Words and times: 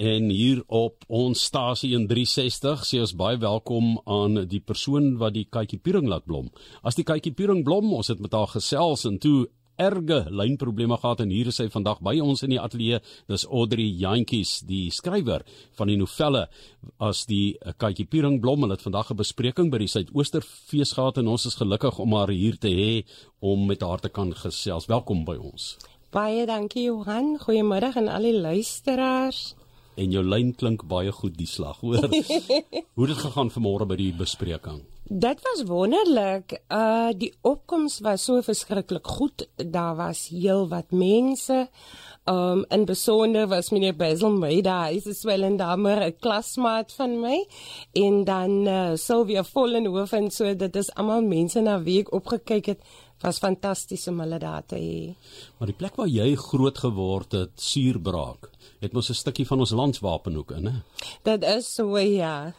en 0.00 0.30
hier 0.32 0.62
op 0.66 1.04
ons 1.12 1.42
stasie 1.50 1.92
in 1.96 2.06
360 2.08 2.84
sê 2.88 3.00
ons 3.04 3.12
baie 3.20 3.36
welkom 3.40 3.98
aan 4.08 4.46
die 4.48 4.62
persoon 4.64 5.18
wat 5.20 5.34
die 5.36 5.44
kykie 5.52 5.80
piering 5.84 6.08
laat 6.08 6.24
blom. 6.24 6.48
As 6.80 6.96
die 6.96 7.04
kykie 7.04 7.34
piering 7.36 7.60
blom, 7.66 7.92
ons 7.92 8.08
het 8.08 8.22
met 8.24 8.32
haar 8.32 8.48
gesels 8.48 9.04
en 9.08 9.18
toe 9.20 9.50
erge 9.80 10.22
lynprobleme 10.32 10.96
gehad 11.00 11.20
en 11.24 11.32
hier 11.32 11.48
is 11.52 11.60
sy 11.60 11.66
vandag 11.72 12.00
by 12.04 12.16
ons 12.20 12.44
in 12.44 12.54
die 12.54 12.60
ateljee. 12.60 13.00
Dis 13.28 13.46
Audrey 13.48 13.92
Jantjies, 14.00 14.58
die 14.68 14.88
skrywer 14.92 15.44
van 15.76 15.92
die 15.92 15.98
novelle 16.00 16.46
as 17.00 17.26
die 17.28 17.56
Katjie 17.80 18.08
Pieringblom. 18.08 18.64
Hulle 18.64 18.76
het 18.76 18.88
vandag 18.88 19.12
'n 19.12 19.20
bespreking 19.20 19.70
by 19.70 19.84
die 19.84 19.92
Suidoosterfees 19.92 20.96
gehad 20.96 21.18
en 21.18 21.28
ons 21.28 21.46
is 21.46 21.60
gelukkig 21.60 21.98
om 21.98 22.12
haar 22.12 22.32
hier 22.32 22.56
te 22.56 22.68
hê 22.68 23.04
om 23.40 23.66
met 23.66 23.80
haar 23.80 24.00
te 24.00 24.08
kan 24.08 24.32
gesels. 24.32 24.86
Welkom 24.86 25.24
by 25.24 25.36
ons. 25.36 25.76
Baie 26.10 26.46
dankie 26.46 26.84
Johan. 26.84 27.38
Goeiemôre 27.38 27.96
aan 27.96 28.08
al 28.08 28.22
die 28.22 28.40
luisteraars. 28.40 29.54
En 30.00 30.14
jou 30.14 30.22
lyn 30.24 30.54
klink 30.56 30.86
baie 30.88 31.12
goed 31.12 31.36
die 31.36 31.48
slag, 31.48 31.82
hoor. 31.84 32.06
Hoe 32.96 33.04
het 33.04 33.12
dit 33.12 33.20
gegaan 33.20 33.52
vanmôre 33.52 33.84
by 33.90 33.98
die 34.00 34.12
bespreking? 34.16 34.80
Dit 35.10 35.40
was 35.42 35.64
wonderlik. 35.66 36.54
Uh 36.70 37.10
die 37.18 37.32
opkoms 37.42 37.98
was 38.06 38.24
so 38.28 38.40
verskriklik 38.46 39.06
goed. 39.18 39.48
Daar 39.58 39.96
was 39.98 40.28
heel 40.30 40.68
wat 40.70 40.94
mense. 40.94 41.66
Um 42.30 42.62
in 42.70 42.86
besonder 42.86 43.48
was 43.50 43.72
meneer 43.74 43.96
Basil 43.98 44.30
Meida, 44.30 44.84
hy 44.86 45.02
is 45.02 45.24
wel 45.26 45.44
'n 45.44 45.56
damer, 45.56 46.00
'n 46.06 46.16
klasmaat 46.20 46.92
van 46.92 47.20
my. 47.20 47.44
En 47.92 48.24
dan 48.24 48.66
uh, 48.66 48.94
Sylvia 48.94 49.44
Vollenhoven, 49.44 50.30
so 50.30 50.54
dit 50.54 50.76
is 50.76 50.94
almal 50.94 51.22
mense 51.22 51.60
na 51.60 51.82
wie 51.82 52.00
ek 52.00 52.12
opgekyk 52.12 52.66
het. 52.66 52.80
Was 53.20 53.38
fantasties 53.38 54.08
om 54.08 54.20
hulle 54.20 54.38
daar 54.38 54.64
te 54.66 54.78
hê. 54.80 55.14
Maar 55.58 55.66
die 55.66 55.76
plek 55.76 55.96
waar 56.00 56.08
jy 56.08 56.34
groot 56.40 56.78
geword 56.78 57.32
het, 57.36 57.52
Suurbraak 57.60 58.48
het 58.80 58.92
mos 58.96 59.10
'n 59.10 59.14
stukkie 59.14 59.46
van 59.46 59.60
ons 59.60 59.70
landswapen 59.70 60.36
ook 60.36 60.50
in, 60.50 60.66
hè? 60.66 60.80
Dit 61.22 61.44
is 61.44 61.74
so 61.74 61.98
ja. 61.98 62.54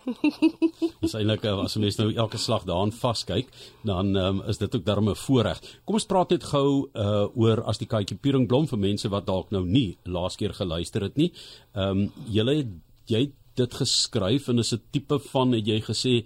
Dis 1.01 1.13
eintlik 1.13 1.43
eh, 1.43 1.57
as 1.57 1.76
mens 1.76 1.98
nou 1.98 2.13
elke 2.13 2.37
slag 2.37 2.63
daarin 2.63 2.91
vaskyk, 2.91 3.49
dan 3.84 4.15
um, 4.15 4.41
is 4.48 4.57
dit 4.57 4.76
ook 4.76 4.85
darm 4.85 5.09
'n 5.09 5.15
voorreg. 5.15 5.59
Kom 5.85 5.95
ons 5.95 6.05
praat 6.05 6.29
net 6.29 6.43
gou 6.43 6.90
uh 6.93 7.27
oor 7.35 7.63
as 7.63 7.77
die 7.77 7.87
katjie 7.87 8.18
Piering 8.18 8.48
blom 8.48 8.68
vir 8.68 8.77
mense 8.77 9.09
wat 9.09 9.25
dalk 9.25 9.49
nou 9.51 9.65
nie 9.65 9.98
laas 10.03 10.35
keer 10.35 10.53
geluister 10.53 11.01
het 11.01 11.18
nie. 11.18 11.34
Ehm 11.73 11.90
um, 11.90 12.12
julle 12.29 12.55
het 12.55 12.68
jy 13.07 13.20
het 13.20 13.35
dit 13.55 13.73
geskryf 13.73 14.48
en 14.48 14.59
is 14.59 14.73
'n 14.73 14.81
tipe 14.91 15.20
van 15.20 15.51
het 15.51 15.65
jy 15.68 15.81
gesê 15.81 16.25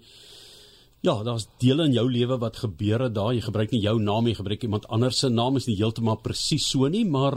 Ja, 1.04 1.22
daar's 1.22 1.46
dele 1.58 1.84
in 1.84 1.92
jou 1.92 2.10
lewe 2.10 2.38
wat 2.38 2.56
gebeur 2.56 3.00
het 3.00 3.14
daar. 3.14 3.34
Jy 3.34 3.40
gebruik 3.40 3.70
nie 3.70 3.82
jou 3.82 3.98
naam 4.02 4.24
nie, 4.24 4.32
jy 4.32 4.40
gebruik 4.40 4.62
iemand 4.62 4.88
anders 4.88 5.18
se 5.18 5.28
naam. 5.28 5.56
Is 5.56 5.66
nie 5.66 5.76
heeltemal 5.76 6.16
presies 6.22 6.66
so 6.70 6.88
nie, 6.88 7.04
maar 7.04 7.36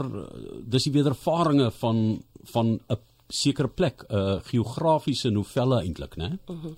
dis 0.64 0.88
die 0.88 0.92
wedervarings 0.96 1.74
van 1.78 2.22
van 2.52 2.80
'n 2.88 2.96
sekere 3.28 3.68
plek, 3.68 4.04
'n 4.08 4.16
uh, 4.16 4.40
geografiese 4.42 5.30
novelle 5.30 5.82
eintlik, 5.82 6.16
né? 6.16 6.38
Mhm. 6.48 6.74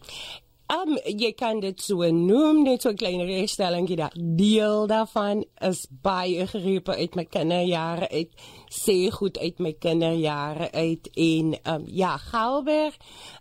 Um 0.73 0.95
jy 1.05 1.34
kan 1.37 1.59
dit 1.61 1.83
so 1.84 2.06
noem, 2.17 2.62
net 2.65 2.83
so 2.83 2.91
'n 2.91 2.97
klein 2.97 3.20
regstellingie 3.28 3.97
daar. 3.97 4.15
Deel 4.17 4.87
daarvan 4.87 5.45
is 5.61 5.87
baie 5.91 6.47
geroepe 6.47 6.95
uit 6.97 7.14
my 7.14 7.25
kinderjare 7.25 8.09
uit, 8.09 8.31
sê 8.70 9.11
goed 9.12 9.39
uit 9.39 9.59
my 9.59 9.73
kinderjare 9.73 10.70
uit 10.73 11.11
en 11.12 11.55
um 11.75 11.84
ja, 11.87 12.17
Gauberg 12.17 12.97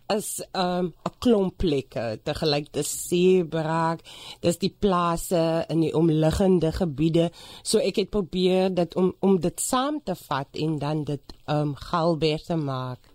is 0.08 0.42
um 0.52 0.92
'n 1.08 1.14
klomp 1.18 1.56
plekke 1.56 2.20
te 2.22 2.34
gelyk 2.34 2.68
te 2.70 2.82
seebraak. 2.82 4.00
Dis 4.40 4.58
die 4.58 4.76
plase 4.78 5.64
in 5.68 5.80
die 5.80 5.94
omliggende 5.94 6.72
gebiede. 6.72 7.30
So 7.62 7.78
ek 7.78 7.96
het 7.96 8.10
probeer 8.10 8.74
dit 8.74 8.94
om 8.94 9.14
om 9.20 9.40
dit 9.40 9.60
saam 9.60 10.00
te 10.04 10.14
vat 10.14 10.48
en 10.52 10.78
dan 10.78 11.04
dit 11.04 11.22
um 11.46 11.74
Gauberg 11.76 12.42
te 12.42 12.56
maak. 12.56 13.11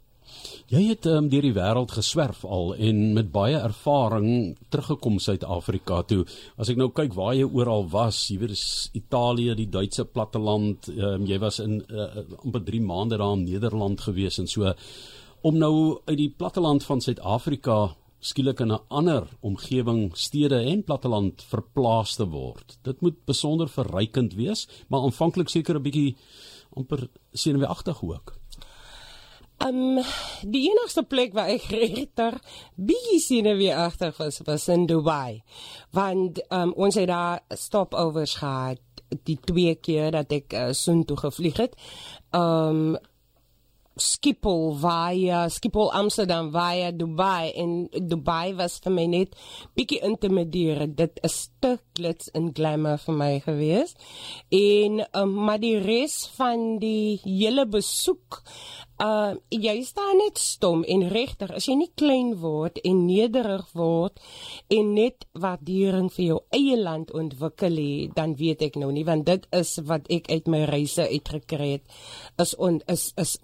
Jy 0.67 0.81
het 0.89 1.05
um, 1.05 1.29
deur 1.29 1.41
die 1.41 1.53
wêreld 1.55 1.91
geswerf 1.91 2.43
al 2.45 2.73
en 2.75 3.13
met 3.13 3.31
baie 3.31 3.55
ervaring 3.55 4.57
teruggekom 4.69 5.19
Suid-Afrika 5.19 6.01
toe. 6.03 6.25
As 6.57 6.69
ek 6.69 6.77
nou 6.77 6.89
kyk 6.91 7.13
waar 7.15 7.35
jy 7.35 7.45
oral 7.47 7.87
was, 7.89 8.27
jy 8.29 8.49
is 8.49 8.89
Italië, 8.93 9.55
die 9.55 9.69
Duitse 9.69 10.05
platteland, 10.05 10.89
um, 10.89 11.25
jy 11.25 11.39
was 11.39 11.59
in 11.63 11.79
uh, 11.87 12.25
amper 12.43 12.65
3 12.67 12.81
maande 12.81 13.17
daar 13.17 13.37
in 13.37 13.45
Nederland 13.47 14.01
gewees 14.01 14.39
en 14.39 14.47
so 14.47 14.73
om 15.47 15.57
nou 15.57 16.01
uit 16.05 16.17
die 16.17 16.33
platteland 16.33 16.83
van 16.83 17.01
Suid-Afrika 17.01 17.95
skielik 18.19 18.59
in 18.59 18.71
'n 18.71 18.79
ander 18.87 19.27
omgewing, 19.39 20.11
stede 20.17 20.59
en 20.59 20.83
platteland 20.83 21.43
verplaas 21.43 22.15
te 22.15 22.25
word. 22.25 22.77
Dit 22.81 23.01
moet 23.01 23.25
besonder 23.25 23.69
verrykend 23.69 24.33
wees, 24.33 24.67
maar 24.87 25.01
aanvanklik 25.01 25.49
seker 25.49 25.75
'n 25.75 25.83
bietjie 25.83 26.15
amper 26.73 27.07
senuweeagtig 27.33 28.03
ook. 28.03 28.37
Um 29.65 29.97
die 30.45 30.67
enigste 30.69 31.01
plek 31.03 31.33
waar 31.33 31.49
ek 31.49 31.65
regter 31.73 32.35
bietjie 32.77 33.19
sien 33.23 33.49
weer 33.57 33.79
agter 33.87 34.13
was 34.19 34.41
was 34.45 34.67
in 34.69 34.85
Dubai. 34.85 35.41
Want 35.91 36.43
um 36.53 36.73
ons 36.77 36.95
het 36.95 37.09
daar 37.09 37.41
stopovers 37.49 38.37
gehad 38.37 38.81
die 39.25 39.37
twee 39.39 39.75
keer 39.75 40.11
dat 40.11 40.31
ek 40.35 40.53
uh, 40.53 40.71
soontoe 40.75 41.17
gevlieg 41.17 41.57
het. 41.57 41.77
Um 42.35 42.97
Schiphol 43.97 44.75
via 44.81 45.47
Schiphol 45.49 45.91
Amsterdam 45.91 46.51
via 46.51 46.91
Dubai 46.91 47.51
en 47.55 47.75
Dubai 47.91 48.55
was 48.57 48.79
vir 48.83 48.93
my 48.93 49.05
net 49.11 49.35
bietjie 49.77 50.01
intimiderend. 50.05 50.95
Dit 50.97 51.19
is 51.27 51.49
te 51.59 51.77
glits 51.97 52.31
en 52.37 52.51
glamour 52.53 53.01
vir 53.05 53.17
my 53.17 53.31
gewees. 53.45 53.95
En 54.53 55.01
um, 55.11 55.33
maar 55.47 55.61
die 55.61 55.77
res 55.81 56.23
van 56.37 56.77
die 56.81 57.19
hele 57.23 57.65
besoek 57.65 58.43
uh 58.97 59.37
jy 59.53 59.75
staan 59.85 60.17
net 60.17 60.39
stom 60.41 60.81
en 60.89 61.03
regtig 61.11 61.51
as 61.53 61.67
jy 61.69 61.75
nie 61.77 61.89
klein 62.01 62.31
word 62.41 62.79
en 62.81 63.03
nederig 63.05 63.65
word 63.77 64.17
en 64.73 64.93
net 64.95 65.27
waardering 65.37 66.09
vir 66.15 66.25
jou 66.25 66.37
eie 66.57 66.77
land 66.81 67.13
ontwikkel 67.13 67.77
het 67.77 68.15
dan 68.17 68.33
weet 68.39 68.63
ek 68.65 68.79
nou 68.81 68.89
nie 68.93 69.05
want 69.05 69.27
dit 69.29 69.45
is 69.53 69.75
wat 69.89 70.09
ek 70.13 70.31
uit 70.33 70.49
my 70.49 70.63
reise 70.65 71.05
uitgekry 71.05 71.69
het 71.75 71.85
is 72.41 72.55
on, 72.57 72.81
is 72.89 73.11
is 73.21 73.37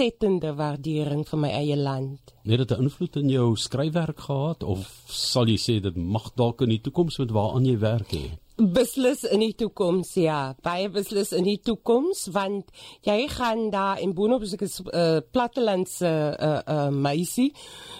ontsettende 0.00 0.54
waardering 0.56 1.26
vir 1.28 1.38
my 1.38 1.48
eie 1.52 1.76
land. 1.76 2.32
Het 2.48 2.58
dit 2.58 2.70
'n 2.70 2.82
invloed 2.82 3.16
in 3.16 3.28
jou 3.28 3.56
skryfwerk 3.56 4.20
gehad 4.20 4.62
of 4.62 5.02
sal 5.06 5.46
jy 5.46 5.58
sê 5.58 5.80
dit 5.80 5.96
mag 5.96 6.32
dalk 6.34 6.62
in 6.62 6.68
die 6.68 6.80
toekoms 6.80 7.18
met 7.18 7.30
waaraan 7.30 7.66
jy 7.66 7.78
werk 7.78 8.10
hê 8.12 8.39
beslis 8.60 9.24
in 9.24 9.40
die 9.40 9.54
toekoms 9.56 10.12
ja. 10.20 10.54
Baie 10.64 10.88
beslis 10.92 11.32
in 11.36 11.46
die 11.48 11.58
toekoms 11.64 12.26
want 12.34 12.68
jy 13.06 13.28
gaan 13.32 13.70
daar 13.72 14.00
in 14.02 14.12
boonop 14.14 14.44
ek 14.44 14.62
'n 14.62 14.70
uh, 14.92 15.20
plattelandse 15.32 16.06
uh, 16.06 16.60
uh, 16.66 16.90
meisie. 16.90 17.52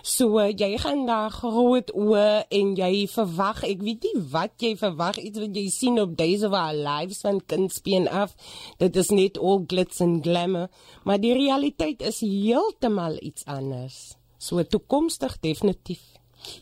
So 0.03 0.39
uh, 0.39 0.53
jy 0.53 0.79
gaan 0.79 1.07
daar 1.07 1.31
groot 1.31 1.91
oë 1.93 2.45
en 2.51 2.77
jy 2.77 3.07
verwag 3.07 3.65
ek 3.65 3.81
weet 3.83 4.03
nie 4.05 4.23
wat 4.33 4.53
jy 4.59 4.77
verwag 4.77 5.19
iets 5.19 5.39
wat 5.39 5.57
jy 5.57 5.69
sien 5.69 6.01
op 6.01 6.17
Days 6.17 6.43
of 6.43 6.53
Our 6.53 6.75
Lives 6.75 7.21
van 7.21 7.41
Kinspien 7.47 8.09
af. 8.09 8.35
Dit 8.79 8.97
is 8.97 9.11
net 9.11 9.39
all 9.39 9.65
glitz 9.67 10.01
and 10.01 10.23
glamour 10.23 10.69
maar 11.05 11.21
die 11.21 11.33
realiteit 11.33 12.03
is 12.03 12.21
heeltemal 12.21 13.17
iets 13.23 13.45
anders. 13.45 14.17
So 14.39 14.63
toekomstig 14.63 15.39
definitief 15.41 16.10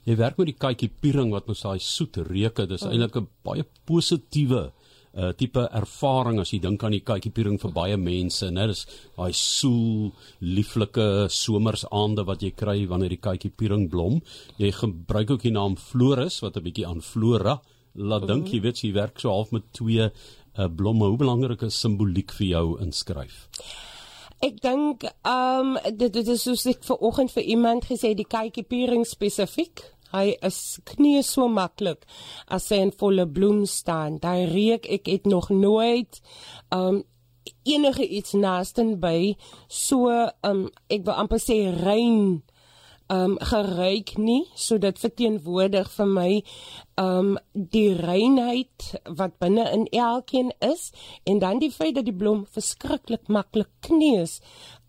Jy 0.08 0.16
werk 0.16 0.38
met 0.38 0.50
die 0.50 0.58
katjie 0.58 0.90
piering 0.90 1.32
wat 1.34 1.48
mos 1.48 1.62
daai 1.62 1.78
soet 1.82 2.16
reuke, 2.28 2.66
dis 2.66 2.82
oh. 2.82 2.90
eintlik 2.90 3.16
'n 3.16 3.28
baie 3.44 3.64
positiewe 3.86 4.72
uh 5.18 5.32
tipe 5.32 5.62
ervaring 5.72 6.38
as 6.38 6.52
jy 6.52 6.60
dink 6.62 6.82
aan 6.84 6.94
die 6.94 7.02
katjie 7.02 7.32
piering 7.34 7.58
vir 7.58 7.72
baie 7.72 7.96
mense, 7.96 8.50
né? 8.50 8.66
Dis 8.70 8.84
daai 9.16 9.32
soel, 9.32 10.12
lieflike 10.40 11.28
somersaande 11.32 12.26
wat 12.28 12.42
jy 12.44 12.52
kry 12.52 12.86
wanneer 12.86 13.16
die 13.16 13.24
katjie 13.28 13.50
piering 13.50 13.88
blom. 13.90 14.20
Jy 14.58 14.70
gebruik 14.72 15.30
ook 15.30 15.42
die 15.42 15.54
naam 15.54 15.76
Floris 15.76 16.40
wat 16.44 16.56
'n 16.56 16.62
bietjie 16.62 16.86
aan 16.86 17.00
flora 17.00 17.60
laat 17.94 18.26
dink, 18.28 18.46
mhm. 18.46 18.54
jy 18.54 18.60
weet 18.62 18.82
jy 18.84 18.92
werk 18.92 19.18
so 19.20 19.30
half 19.30 19.50
met 19.50 19.72
twee 19.72 20.10
uh 20.58 20.68
blomme. 20.68 21.06
Hoe 21.06 21.18
belangrik 21.18 21.62
is 21.62 21.80
simboliek 21.80 22.30
vir 22.32 22.46
jou 22.46 22.66
inskryf? 22.82 23.48
Ek 24.38 24.60
dink 24.62 25.02
ehm 25.26 25.76
um, 25.76 25.78
dit 25.98 26.12
dit 26.14 26.28
is 26.30 26.42
soos 26.46 26.66
ek 26.70 26.84
ver 26.86 27.00
oggend 27.08 27.32
vir 27.34 27.46
iemand 27.54 27.88
gesê 27.90 28.12
die 28.14 28.26
kykie 28.26 28.62
piering 28.62 29.06
spesifiek. 29.08 29.82
Hy 30.12 30.36
is 30.46 30.78
knie 30.88 31.24
so 31.26 31.48
maklik 31.50 32.06
as 32.46 32.68
hy 32.72 32.78
in 32.86 32.92
volle 33.00 33.26
bloem 33.26 33.64
staan. 33.66 34.20
Daai 34.22 34.46
reuk 34.52 34.86
ek 34.86 35.10
het 35.10 35.26
nog 35.26 35.50
nooit 35.50 36.20
ehm 36.70 37.00
um, 37.00 37.04
enige 37.64 38.04
iets 38.04 38.34
naaste 38.36 38.84
by 39.00 39.34
so 39.66 40.06
ehm 40.12 40.30
um, 40.50 40.62
ek 40.86 41.02
wil 41.08 41.18
amper 41.24 41.42
sê 41.42 41.58
rein 41.82 42.42
um 43.08 43.36
geruik 43.40 44.16
nie. 44.16 44.44
So 44.54 44.78
dit 44.78 44.98
verteenwoordig 44.98 45.90
vir 45.96 46.06
my 46.06 46.30
um 47.00 47.36
die 47.52 47.94
reinheid 47.96 48.88
wat 49.16 49.38
binne 49.38 49.64
in 49.72 49.86
elkeen 49.94 50.50
is 50.64 50.90
en 51.24 51.38
dan 51.38 51.62
die 51.62 51.70
feit 51.72 51.94
dat 51.94 52.04
die 52.08 52.16
blom 52.16 52.44
verskriklik 52.52 53.28
maklik 53.28 53.70
kneus 53.86 54.40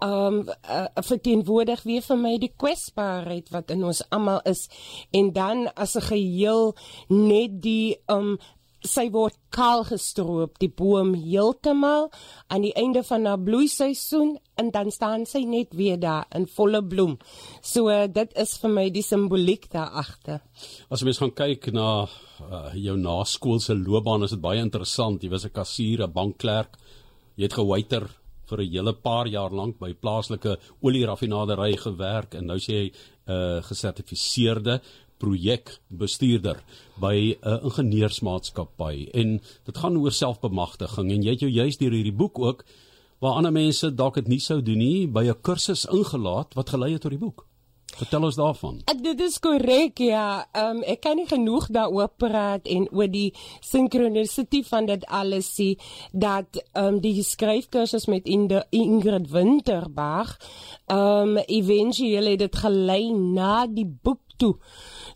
um 0.04 0.42
uh, 0.48 0.86
verteenwoordig 0.96 1.84
weer 1.84 2.04
vir 2.04 2.20
my 2.20 2.38
die 2.40 2.52
kwesbaarheid 2.56 3.52
wat 3.52 3.72
in 3.76 3.84
ons 3.84 4.02
almal 4.16 4.40
is. 4.48 4.68
En 5.12 5.34
dan 5.34 5.68
as 5.76 5.96
'n 5.96 6.08
geheel 6.12 6.76
net 7.08 7.62
die 7.62 7.98
um 8.08 8.38
sy 8.86 9.10
word 9.12 9.36
kaal 9.52 9.84
gestroop 9.88 10.60
die 10.62 10.70
boom 10.72 11.14
heeltemal 11.18 12.10
aan 12.48 12.64
die 12.64 12.74
einde 12.80 13.04
van 13.04 13.26
haar 13.28 13.42
bloeiseisoen 13.44 14.38
en 14.60 14.72
dan 14.72 14.92
staan 14.92 15.26
sy 15.26 15.44
net 15.48 15.76
weer 15.76 16.00
daar 16.00 16.28
in 16.36 16.48
volle 16.48 16.82
bloem. 16.84 17.18
So 17.62 17.92
dit 18.08 18.36
is 18.40 18.56
vir 18.62 18.74
my 18.76 18.86
die 18.90 19.04
simboliek 19.04 19.70
daar 19.72 19.92
agter. 20.04 20.40
As 20.90 21.04
mens 21.04 21.20
gaan 21.20 21.36
kyk 21.36 21.72
na 21.76 21.90
uh, 22.06 22.72
jou 22.76 22.96
naskoolse 22.98 23.76
loopbaan 23.76 24.24
is 24.24 24.36
dit 24.36 24.42
baie 24.42 24.62
interessant. 24.64 25.24
Jy 25.24 25.30
was 25.30 25.46
'n 25.46 25.52
kassier, 25.52 26.04
'n 26.04 26.14
bankklerk. 26.14 26.78
Jy 27.36 27.44
het 27.44 27.54
gewaiter 27.54 28.10
vir 28.50 28.62
'n 28.62 28.72
hele 28.72 28.94
paar 28.94 29.28
jaar 29.28 29.52
lank 29.52 29.80
by 29.80 29.94
plaaslike 29.94 30.58
olieraffinaderry 30.82 31.78
gewerk 31.78 32.34
en 32.34 32.46
nou 32.46 32.58
sê 32.58 32.74
jy 32.74 32.92
'n 32.92 33.32
uh, 33.32 33.62
gesertifiseerde 33.62 34.82
projekbestuurder 35.20 36.64
by 37.00 37.16
'n 37.16 37.48
uh, 37.48 37.64
ingenieursmaatskappy 37.64 39.10
en 39.14 39.40
dit 39.66 39.78
gaan 39.78 39.98
oor 39.98 40.12
selfbemagtiging 40.12 41.12
en 41.12 41.24
jy 41.24 41.36
het 41.36 41.46
jou 41.46 41.52
juis 41.52 41.78
deur 41.78 41.92
hierdie 41.92 42.20
boek 42.22 42.40
ook 42.40 42.66
waar 43.20 43.36
ander 43.36 43.52
mense 43.52 43.96
dalk 43.96 44.16
dit 44.16 44.28
nie 44.28 44.40
sou 44.40 44.62
doen 44.62 44.78
nie 44.78 45.08
by 45.08 45.28
'n 45.28 45.42
kursus 45.42 45.86
ingelaat 45.86 46.54
wat 46.54 46.70
gelei 46.70 46.94
het 46.94 47.02
tot 47.02 47.12
die 47.12 47.20
boek. 47.20 47.46
Vertel 47.98 48.24
ons 48.24 48.38
daarvan. 48.38 48.78
Ek 48.86 49.02
dit 49.04 49.22
is 49.26 49.40
korrek 49.40 49.98
ja. 49.98 50.46
Ehm 50.54 50.78
um, 50.78 50.84
ek 50.84 51.02
kan 51.02 51.18
nie 51.18 51.28
genoeg 51.28 51.68
daaroor 51.74 52.12
praat 52.22 52.68
en 52.68 52.88
oor 52.96 53.10
die 53.12 53.34
sinkronisiteit 53.66 54.68
van 54.68 54.86
dit 54.86 55.06
alles 55.06 55.50
sê 55.58 55.74
dat 56.14 56.62
ehm 56.74 56.86
um, 56.86 57.00
die 57.04 57.24
skryfkursus 57.24 58.08
met 58.08 58.30
Ingrid 58.30 59.30
Winterbach 59.32 60.38
ehm 60.86 61.38
um, 61.38 61.38
eventueel 61.38 62.26
het 62.26 62.40
dit 62.40 62.56
gelei 62.56 63.12
na 63.12 63.66
die 63.68 63.88
boek 63.88 64.29
toe. 64.40 64.56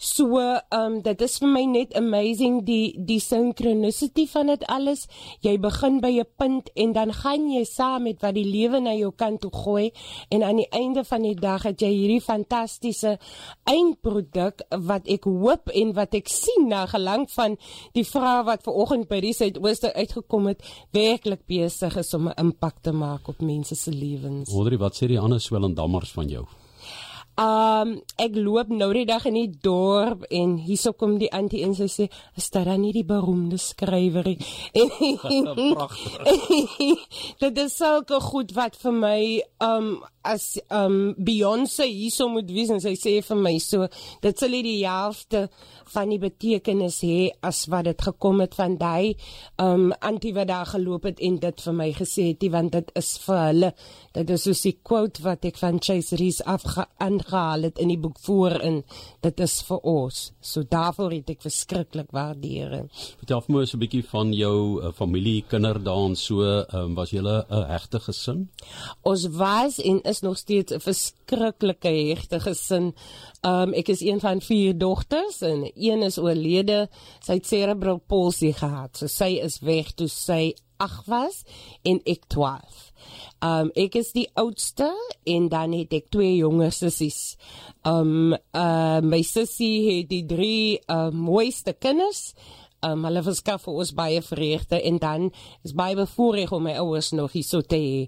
So 0.03 0.39
um 0.75 0.99
dit 1.05 1.21
is 1.21 1.37
vir 1.39 1.51
my 1.51 1.63
net 1.69 1.95
amazing 1.95 2.61
die 2.67 2.93
die 2.97 3.19
synchronicity 3.23 4.25
van 4.27 4.51
dit 4.51 4.65
alles. 4.67 5.07
Jy 5.45 5.57
begin 5.63 6.01
by 6.01 6.11
'n 6.19 6.27
punt 6.37 6.69
en 6.75 6.93
dan 6.93 7.13
gaan 7.13 7.49
jy 7.49 7.63
saam 7.63 8.03
met 8.03 8.21
wat 8.21 8.35
die 8.35 8.45
lewe 8.45 8.79
na 8.79 8.93
jou 8.93 9.11
kant 9.15 9.41
toe 9.41 9.51
gooi 9.51 9.91
en 10.29 10.43
aan 10.43 10.57
die 10.57 10.69
einde 10.71 11.03
van 11.03 11.21
die 11.21 11.35
dag 11.35 11.63
het 11.63 11.81
jy 11.81 11.89
hierdie 11.89 12.21
fantastiese 12.21 13.17
eindproduk 13.63 14.61
wat 14.69 15.07
ek 15.07 15.23
hoop 15.23 15.69
en 15.69 15.93
wat 15.93 16.13
ek 16.13 16.27
sien 16.27 16.67
na 16.67 16.85
gelang 16.85 17.29
van 17.31 17.57
die 17.93 18.05
vrae 18.05 18.43
wat 18.43 18.63
ver 18.63 18.73
oggend 18.73 19.07
by 19.07 19.21
die 19.23 19.33
Suidooste 19.33 19.93
uitgekom 19.93 20.47
het, 20.51 20.63
werklik 20.95 21.45
besig 21.47 21.97
is 21.97 22.13
om 22.13 22.27
'n 22.27 22.37
impak 22.37 22.81
te 22.81 22.91
maak 22.91 23.27
op 23.27 23.41
mense 23.41 23.75
se 23.75 23.91
lewens. 23.91 24.49
Audrey, 24.53 24.77
wat 24.77 24.95
sê 24.95 25.07
die 25.07 25.19
ander 25.19 25.39
swellendammers 25.39 26.11
van 26.11 26.27
jou? 26.27 26.45
Um 27.33 27.95
ek 28.21 28.35
loop 28.37 28.69
nou 28.69 28.91
die 28.93 29.07
dag 29.09 29.23
in 29.25 29.33
die 29.33 29.49
dorp 29.49 30.27
en 30.29 30.51
hierso 30.61 30.93
kom 30.93 31.15
die 31.17 31.31
antie 31.33 31.63
en 31.65 31.73
sy 31.73 31.87
sê, 31.89 32.05
"Is 32.37 32.51
dit 32.51 32.65
dan 32.65 32.81
nie 32.81 32.93
die 32.93 33.03
beroemde 33.03 33.57
skrywer 33.57 34.23
nie?" 34.23 34.37
dit 37.43 37.57
is 37.57 37.75
sulke 37.75 38.21
goed 38.21 38.53
wat 38.53 38.75
vir 38.75 38.91
my 38.91 39.41
um 39.59 40.03
as 40.23 40.59
um 40.69 41.15
Beyoncé 41.17 41.89
hierso 41.89 42.29
moet 42.29 42.51
wees 42.51 42.69
en 42.69 42.79
sy 42.79 42.93
sê 42.95 43.23
vir 43.25 43.37
my 43.37 43.57
so, 43.57 43.87
dit 44.21 44.39
sal 44.39 44.51
die 44.51 44.85
helfte 44.85 45.49
van 45.93 46.09
die 46.09 46.19
betekenis 46.19 47.01
hê 47.03 47.31
as 47.41 47.67
wat 47.67 47.85
dit 47.85 48.01
gekom 48.01 48.41
het 48.41 48.55
van 48.55 48.77
daai 48.77 49.15
um 49.57 49.91
antie 50.01 50.33
wat 50.33 50.47
daar 50.47 50.69
geloop 50.69 51.03
het 51.09 51.19
en 51.19 51.39
dit 51.39 51.61
vir 51.65 51.73
my 51.73 51.91
gesê 51.91 52.29
het, 52.31 52.51
want 52.51 52.71
dit 52.71 52.91
is 52.95 53.17
vir 53.25 53.39
hulle. 53.47 53.73
Dit 54.13 54.29
is 54.29 54.43
soos 54.43 54.61
die 54.61 54.77
quote 54.83 55.23
wat 55.23 55.45
ek 55.45 55.57
van 55.57 55.81
Chase 55.81 56.15
Rees 56.15 56.41
afgaan 56.45 57.22
aangehaal 57.23 57.63
het 57.63 57.79
in 57.79 57.87
die 57.87 57.97
boek 57.97 58.17
voorin. 58.19 58.83
Dit 59.21 59.39
is 59.39 59.61
vir 59.67 59.79
ons. 59.83 60.31
So 60.41 60.63
daarvoor 60.63 61.11
het 61.11 61.29
ek 61.29 61.41
verskriklik 61.41 62.11
waardering. 62.11 62.89
Vertel 63.19 63.41
vir 63.41 63.55
my 63.55 63.65
so 63.65 63.77
'n 63.77 63.79
bietjie 63.79 64.03
van 64.03 64.33
jou 64.33 64.81
uh, 64.81 64.91
familie, 64.91 65.43
kinderdaan 65.47 66.15
so, 66.15 66.41
um, 66.41 66.95
was 66.95 67.11
julle 67.11 67.45
'n 67.49 67.65
hegte 67.69 67.99
gesin? 67.99 68.49
Ons 69.03 69.27
was 69.27 69.79
en 69.79 70.01
is 70.01 70.21
nog 70.21 70.37
steeds 70.37 70.73
'n 70.73 70.79
verskriklike 70.79 71.89
hegte 71.89 72.39
gesin. 72.39 72.93
Um 73.43 73.73
ek 73.73 73.89
is 73.89 74.01
een 74.01 74.19
van 74.19 74.41
vier 74.41 74.77
dogters 74.77 75.41
en 75.41 75.71
een 75.75 76.03
is 76.03 76.17
oorlede. 76.17 76.89
Sy 77.19 77.33
het 77.33 77.47
cerebral 77.47 78.01
palsy 78.07 78.53
gehad. 78.53 78.97
So 78.97 79.07
sy 79.07 79.39
is 79.43 79.59
weg 79.59 79.93
toe 79.93 80.07
sy 80.07 80.53
8 80.83 81.07
was 81.11 81.43
en 81.87 82.01
ek 82.09 82.27
12. 82.33 82.89
Um 83.43 83.71
ek 83.75 83.97
is 83.99 84.13
die 84.15 84.27
oudste 84.39 84.89
en 85.27 85.49
dan 85.51 85.75
het 85.75 85.93
ek 85.95 86.09
twee 86.13 86.37
jonger 86.37 86.73
sissies. 86.75 87.35
Um 87.87 88.35
uh 88.55 88.99
my 89.03 89.21
sussie 89.27 89.87
het 89.89 90.11
die 90.11 90.25
drie 90.27 90.79
uh 90.87 91.09
mooiste 91.11 91.75
kinders. 91.75 92.31
Um 92.83 93.05
hulle 93.07 93.23
verskaf 93.23 93.63
vir 93.63 93.79
ons 93.79 93.93
baie 93.95 94.21
vreugde 94.23 94.79
en 94.79 94.99
dan 94.99 95.29
is 95.63 95.75
baie 95.75 95.95
bevoorreg 95.95 96.51
om 96.55 96.65
my 96.67 96.75
ouers 96.81 97.13
nog 97.15 97.35
hier 97.35 97.47
so 97.47 97.63
te 97.63 97.79
hê. 97.79 97.99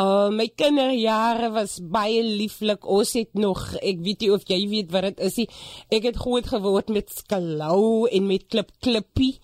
Uh 0.00 0.28
my 0.32 0.48
kinderjare 0.56 1.50
was 1.56 1.78
baie 1.80 2.22
lieflik. 2.24 2.84
Ons 2.84 3.14
het 3.18 3.32
nog, 3.36 3.64
ek 3.80 4.04
weet 4.04 4.24
nie 4.24 4.32
of 4.32 4.44
jy 4.48 4.60
weet 4.70 4.92
wat 4.92 5.08
dit 5.10 5.24
is 5.28 5.40
nie. 5.42 5.48
Ek 5.92 6.08
het 6.08 6.20
groot 6.20 6.48
geword 6.52 6.92
met 6.92 7.12
skalou 7.12 8.08
en 8.08 8.28
met 8.28 8.48
klip 8.48 8.72
klippie 8.80 9.34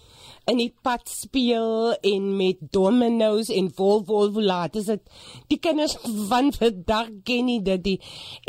in 0.46 0.60
die 0.60 0.72
pad 0.82 1.08
speel 1.10 1.96
en 2.06 2.28
met 2.38 2.60
dominoes 2.74 3.50
en 3.50 3.70
vol 3.74 4.04
vol 4.06 4.30
volate 4.36 4.78
is 4.82 4.90
dit 4.92 5.02
die 5.50 5.58
kinders 5.62 5.96
van 6.30 6.52
vandag 6.54 7.10
ken 7.26 7.48
nie 7.50 7.60
dit 7.66 7.82
die 7.84 7.98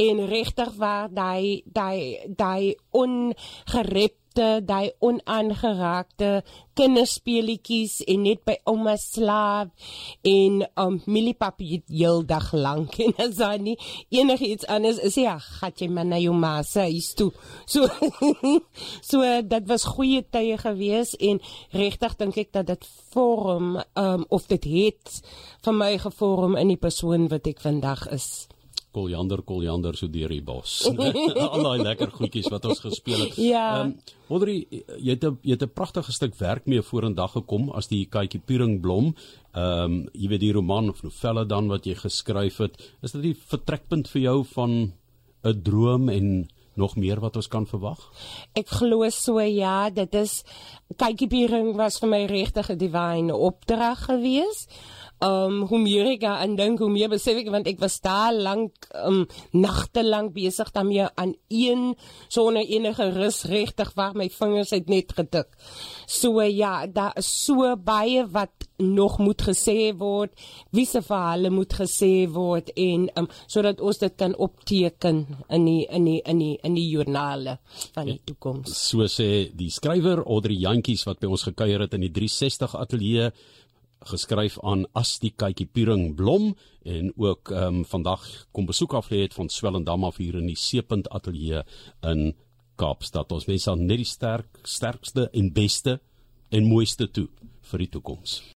en 0.07 0.23
regtig 0.29 0.75
waar 0.77 1.09
daai 1.09 1.63
daai 1.65 2.33
daai 2.37 2.75
ongerep 3.01 4.17
liefde, 4.37 4.65
daai 4.65 4.91
onaangeraakte 5.01 6.43
kinderspeletjies 6.77 8.03
en 8.07 8.23
net 8.23 8.43
by 8.45 8.57
ouma 8.69 8.95
slaap 8.97 9.71
en 10.23 10.61
um 10.77 10.99
mieliepap 11.07 11.61
heeldag 11.61 12.51
lank 12.53 12.99
en 13.01 13.15
as 13.17 13.37
daar 13.39 13.57
nie 13.59 13.77
enigiets 14.13 14.67
anders 14.67 14.99
is 14.99 15.17
ja, 15.17 15.37
gat 15.39 15.81
jy 15.81 15.89
maar 15.89 16.05
na 16.05 16.19
jou 16.21 16.35
ma 16.37 16.61
se 16.63 16.85
huis 16.85 17.13
toe. 17.17 17.31
So 17.65 17.87
so 19.09 19.23
dit 19.41 19.67
was 19.67 19.87
goeie 19.87 20.21
tye 20.21 20.57
gewees 20.57 21.15
en 21.19 21.41
regtig 21.73 22.17
dink 22.17 22.37
ek 22.37 22.53
dat 22.53 22.67
dit 22.67 22.85
vorm 23.13 23.79
um 23.97 24.27
of 24.29 24.47
dit 24.47 24.63
het 24.63 25.21
vir 25.65 25.73
my 25.73 25.97
gevorm 25.97 26.57
in 26.57 26.75
die 26.75 26.81
persoon 26.81 27.27
wat 27.31 27.47
ek 27.47 27.63
vandag 27.63 28.05
is 28.13 28.47
koljander 28.97 29.43
koljander 29.47 29.97
so 29.99 30.09
deur 30.11 30.33
die 30.33 30.43
bos. 30.43 30.79
Al 31.53 31.65
daai 31.65 31.85
lekker 31.85 32.11
goedjies 32.17 32.49
wat 32.53 32.67
ons 32.69 32.83
gespeel 32.85 33.27
het. 33.27 33.39
Ja. 33.41 33.67
Ehm 33.79 33.91
um, 33.93 34.15
Audrey, 34.27 34.65
jy 34.99 35.13
het 35.13 35.23
'n 35.23 35.37
jy 35.41 35.55
het 35.55 35.63
'n 35.63 35.71
pragtige 35.73 36.11
stuk 36.11 36.35
werk 36.35 36.65
mee 36.67 36.81
vorendag 36.81 37.31
gekom 37.31 37.69
as 37.71 37.87
die 37.87 38.05
Katjie 38.05 38.41
Puring 38.43 38.81
blom. 38.81 39.15
Ehm 39.53 39.83
um, 39.83 40.09
jy 40.13 40.27
weet 40.29 40.43
die 40.43 40.53
roman 40.53 40.89
of 40.89 41.03
novelle 41.03 41.45
dan 41.45 41.67
wat 41.67 41.85
jy 41.85 41.95
geskryf 41.95 42.57
het. 42.57 42.75
Is 43.01 43.11
dit 43.11 43.21
die 43.21 43.35
vertrekpunt 43.35 44.09
vir 44.09 44.21
jou 44.21 44.43
van 44.43 44.93
'n 45.43 45.61
droom 45.63 46.09
en 46.09 46.47
nog 46.77 46.95
meer 46.95 47.19
wat 47.19 47.35
ons 47.35 47.47
kan 47.47 47.65
verwag? 47.65 47.99
Ek 48.53 48.69
glo 48.69 49.09
so 49.09 49.39
ja, 49.39 49.89
dit 49.89 50.13
is 50.15 50.43
Katjie 50.95 51.27
Puring 51.27 51.75
was 51.75 51.99
vir 51.99 52.09
my 52.09 52.25
regtig 52.25 52.69
'n 52.69 52.77
divine 52.77 53.35
opdrag 53.35 54.05
geweest 54.05 54.71
um 55.23 55.63
hoe 55.65 55.79
meer 55.81 56.11
ek 56.11 56.23
aan 56.29 56.55
dink 56.57 56.81
hoe 56.83 56.91
meer 56.93 57.09
besef 57.09 57.39
ek 57.41 57.49
want 57.53 57.67
ek 57.69 57.79
was 57.81 57.97
daar 58.05 58.35
lank 58.35 58.85
um 59.01 59.23
nagte 59.57 60.03
lank 60.05 60.35
besig 60.35 60.69
daarmee 60.75 61.07
aan 61.15 61.33
een 61.49 61.95
sonder 62.29 62.61
enige 62.61 63.09
rus 63.15 63.43
regtig 63.49 63.93
waar 63.97 64.13
my 64.13 64.29
vingers 64.29 64.75
het 64.75 64.89
net 64.89 65.13
geduk. 65.17 65.49
So 66.05 66.41
ja, 66.41 66.85
daar 66.87 67.17
is 67.17 67.27
so 67.45 67.75
baie 67.75 68.27
wat 68.29 68.67
nog 68.77 69.17
moet 69.17 69.41
gesê 69.41 69.89
word, 69.97 70.31
wie 70.71 70.85
se 70.85 71.01
verhale 71.01 71.49
moet 71.49 71.73
gesê 71.73 72.27
word 72.29 72.69
en 72.77 73.09
um 73.17 73.29
sodat 73.47 73.81
ons 73.81 73.97
dit 73.97 74.13
kan 74.17 74.35
opteken 74.37 75.25
in 75.49 75.65
die 75.65 75.85
in 75.89 76.05
die 76.05 76.21
in 76.21 76.39
die 76.43 76.55
in 76.61 76.77
die 76.77 76.87
joernale 76.91 77.57
van 77.95 78.05
die 78.05 78.21
toekoms. 78.23 78.75
So 78.77 79.09
sê 79.09 79.49
die 79.49 79.71
skrywer 79.73 80.21
Audrey 80.27 80.59
Jantjies 80.61 81.07
wat 81.09 81.23
by 81.23 81.31
ons 81.31 81.47
gekuier 81.49 81.87
het 81.87 81.97
in 81.97 82.05
die 82.05 82.13
360 82.13 82.77
ateljee 82.77 83.31
geskryf 84.05 84.57
aan 84.63 84.85
As 84.93 85.17
die 85.19 85.31
kykie 85.35 85.65
Puring 85.65 86.15
blom 86.15 86.55
en 86.85 87.11
ook 87.15 87.51
ehm 87.51 87.81
um, 87.81 87.85
vandag 87.85 88.25
kom 88.51 88.65
besoek 88.65 88.93
af 88.93 89.09
lê 89.11 89.21
het 89.25 89.33
van 89.33 89.49
Swellendam 89.49 90.03
af 90.03 90.17
hier 90.17 90.35
in 90.35 90.47
die 90.47 90.55
Seepunt 90.55 91.09
Ateljee 91.09 91.63
in 92.03 92.35
Kaapstad. 92.77 93.31
Ons 93.31 93.45
wens 93.45 93.67
aan 93.67 93.85
net 93.85 94.03
die 94.03 94.05
sterk 94.05 94.61
sterkste 94.63 95.29
en 95.33 95.53
beste 95.53 95.99
en 96.49 96.69
mooiste 96.69 97.09
toe 97.11 97.27
vir 97.71 97.83
die 97.83 97.91
toekoms. 97.97 98.41